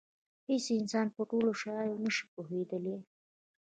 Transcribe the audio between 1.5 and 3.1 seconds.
شیانو نه شي پوهېدلی.